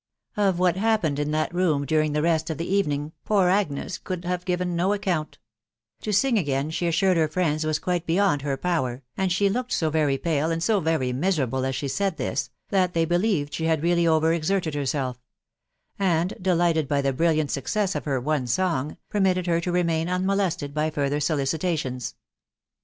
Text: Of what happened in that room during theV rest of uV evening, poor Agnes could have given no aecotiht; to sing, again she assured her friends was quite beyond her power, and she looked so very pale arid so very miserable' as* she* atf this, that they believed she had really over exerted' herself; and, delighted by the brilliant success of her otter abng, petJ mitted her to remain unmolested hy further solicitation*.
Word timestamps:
Of 0.35 0.57
what 0.57 0.77
happened 0.77 1.19
in 1.19 1.29
that 1.29 1.53
room 1.53 1.85
during 1.85 2.11
theV 2.15 2.23
rest 2.23 2.49
of 2.49 2.57
uV 2.57 2.61
evening, 2.65 3.11
poor 3.23 3.49
Agnes 3.49 3.99
could 3.99 4.25
have 4.25 4.45
given 4.45 4.75
no 4.75 4.89
aecotiht; 4.95 5.35
to 6.01 6.11
sing, 6.11 6.39
again 6.39 6.71
she 6.71 6.87
assured 6.87 7.17
her 7.17 7.27
friends 7.27 7.67
was 7.67 7.77
quite 7.77 8.07
beyond 8.07 8.41
her 8.41 8.57
power, 8.57 9.03
and 9.15 9.31
she 9.31 9.47
looked 9.47 9.71
so 9.71 9.91
very 9.91 10.17
pale 10.17 10.47
arid 10.47 10.63
so 10.63 10.79
very 10.79 11.13
miserable' 11.13 11.63
as* 11.65 11.75
she* 11.75 11.85
atf 11.85 12.17
this, 12.17 12.49
that 12.69 12.95
they 12.95 13.05
believed 13.05 13.53
she 13.53 13.65
had 13.65 13.83
really 13.83 14.07
over 14.07 14.33
exerted' 14.33 14.73
herself; 14.73 15.21
and, 15.99 16.33
delighted 16.41 16.87
by 16.87 17.03
the 17.03 17.13
brilliant 17.13 17.51
success 17.51 17.93
of 17.93 18.05
her 18.05 18.17
otter 18.17 18.41
abng, 18.55 18.97
petJ 19.13 19.21
mitted 19.21 19.45
her 19.45 19.61
to 19.61 19.71
remain 19.71 20.09
unmolested 20.09 20.73
hy 20.73 20.89
further 20.89 21.19
solicitation*. 21.19 21.99